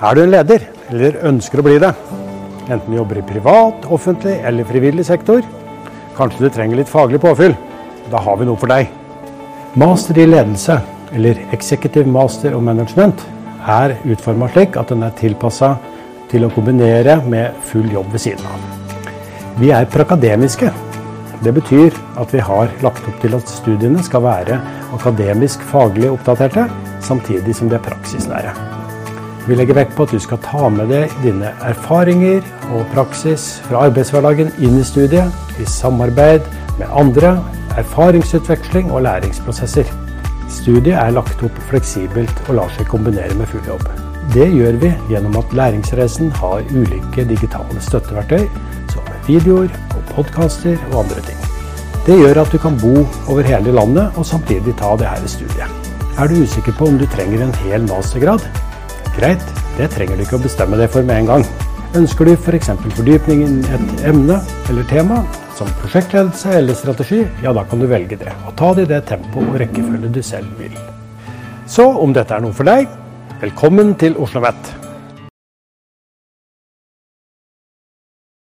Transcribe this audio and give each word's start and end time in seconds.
Er 0.00 0.16
du 0.16 0.22
en 0.22 0.30
leder, 0.32 0.62
eller 0.88 1.18
ønsker 1.28 1.60
å 1.60 1.64
bli 1.66 1.74
det, 1.82 1.90
enten 2.72 2.86
du 2.88 2.96
jobber 2.96 3.18
i 3.20 3.24
privat, 3.28 3.84
offentlig 3.92 4.38
eller 4.48 4.64
frivillig 4.64 5.04
sektor, 5.04 5.44
kanskje 6.16 6.46
du 6.46 6.54
trenger 6.54 6.80
litt 6.80 6.88
faglig 6.88 7.20
påfyll, 7.20 7.52
da 8.08 8.22
har 8.24 8.38
vi 8.40 8.46
noe 8.48 8.56
for 8.56 8.72
deg. 8.72 8.88
Master 9.76 10.22
i 10.22 10.24
ledelse, 10.24 10.78
eller 11.12 11.42
Executive 11.52 12.08
Master 12.08 12.56
of 12.56 12.64
Management, 12.64 13.26
er 13.68 13.98
utforma 14.08 14.48
slik 14.54 14.80
at 14.80 14.88
den 14.88 15.04
er 15.04 15.12
tilpassa 15.20 15.74
til 16.32 16.48
å 16.48 16.52
kombinere 16.56 17.18
med 17.28 17.60
full 17.68 17.92
jobb 17.92 18.08
ved 18.16 18.24
siden 18.24 18.48
av. 18.48 18.64
Vi 19.60 19.68
er 19.76 19.92
prakademiske. 19.92 20.72
Det 21.44 21.52
betyr 21.60 21.92
at 22.20 22.32
vi 22.32 22.40
har 22.48 22.72
lagt 22.80 23.04
opp 23.04 23.20
til 23.20 23.36
at 23.36 23.52
studiene 23.52 24.00
skal 24.08 24.24
være 24.24 24.62
akademisk 24.96 25.60
faglig 25.68 26.08
oppdaterte, 26.08 26.70
samtidig 27.04 27.60
som 27.60 27.68
de 27.68 27.76
er 27.76 27.84
praksisnære. 27.84 28.79
Vi 29.46 29.56
legger 29.56 29.78
vekt 29.78 29.96
på 29.96 30.04
at 30.04 30.12
du 30.12 30.20
skal 30.20 30.38
ta 30.44 30.68
med 30.72 30.90
deg 30.92 31.12
dine 31.24 31.54
erfaringer 31.64 32.44
og 32.74 32.84
praksis 32.92 33.56
fra 33.64 33.86
arbeidshverdagen 33.88 34.52
inn 34.60 34.76
i 34.78 34.84
studiet, 34.84 35.32
i 35.56 35.64
samarbeid 35.64 36.44
med 36.78 36.92
andre, 36.92 37.38
erfaringsutveksling 37.80 38.92
og 38.92 39.06
læringsprosesser. 39.08 39.88
Studiet 40.50 40.98
er 40.98 41.16
lagt 41.16 41.42
opp 41.46 41.58
fleksibelt 41.70 42.44
og 42.48 42.60
lar 42.60 42.72
seg 42.76 42.88
kombinere 42.92 43.34
med 43.38 43.48
full 43.48 43.64
jobb. 43.68 43.86
Det 44.34 44.46
gjør 44.52 44.76
vi 44.82 44.92
gjennom 45.10 45.38
at 45.40 45.52
Læringsreisen 45.56 46.30
har 46.38 46.62
ulike 46.70 47.24
digitale 47.26 47.82
støtteverktøy, 47.82 48.46
som 48.92 49.08
videoer 49.26 49.72
og 49.96 50.14
podkaster 50.14 50.78
og 50.92 51.04
andre 51.06 51.24
ting. 51.26 51.40
Det 52.06 52.18
gjør 52.20 52.44
at 52.44 52.52
du 52.52 52.58
kan 52.60 52.78
bo 52.78 53.06
over 53.26 53.42
hele 53.46 53.74
landet 53.74 54.14
og 54.16 54.26
samtidig 54.26 54.76
ta 54.78 54.94
det 55.00 55.10
her 55.10 55.26
studiet. 55.26 55.92
Er 56.18 56.28
du 56.28 56.42
usikker 56.42 56.76
på 56.78 56.92
om 56.92 56.98
du 57.00 57.06
trenger 57.10 57.46
en 57.46 57.54
hel 57.64 57.86
mastergrad? 57.88 58.44
Greit, 59.16 59.42
det 59.76 59.90
trenger 59.94 60.16
du 60.16 60.22
ikke 60.24 60.38
å 60.38 60.44
bestemme 60.44 60.78
deg 60.78 60.90
for 60.92 61.06
med 61.06 61.24
en 61.24 61.30
gang. 61.30 61.46
Ønsker 61.98 62.28
du 62.28 62.36
f.eks. 62.36 62.70
For 62.70 62.98
fordypning 63.00 63.42
innen 63.42 63.64
et 63.74 64.04
emne 64.12 64.36
eller 64.70 64.86
tema, 64.90 65.22
som 65.58 65.70
prosjektledelse 65.80 66.54
eller 66.60 66.78
strategi, 66.78 67.24
ja 67.42 67.54
da 67.56 67.64
kan 67.66 67.82
du 67.82 67.88
velge 67.90 68.20
det. 68.20 68.30
Og 68.46 68.54
ta 68.60 68.70
det 68.76 68.86
i 68.86 68.92
det 68.94 69.02
tempo 69.10 69.42
og 69.42 69.58
rekkefølge 69.60 70.12
du 70.14 70.22
selv 70.22 70.54
vil. 70.60 70.76
Så 71.70 71.88
om 71.90 72.14
dette 72.14 72.36
er 72.36 72.44
noe 72.44 72.54
for 72.54 72.70
deg, 72.70 72.86
velkommen 73.42 73.96
til 73.98 74.14
Oslo 74.14 74.44
OsloMet. 74.44 74.89